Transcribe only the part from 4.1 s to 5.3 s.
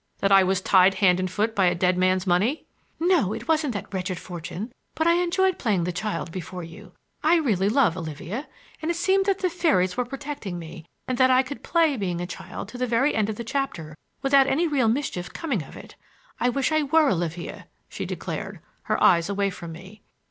fortune; but I